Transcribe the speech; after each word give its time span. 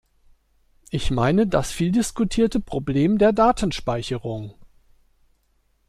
Ich 0.89 1.11
meine 1.11 1.45
das 1.45 1.71
vieldiskutierte 1.71 2.59
Problem 2.59 3.19
der 3.19 3.33
Datenspeicherung. 3.33 4.55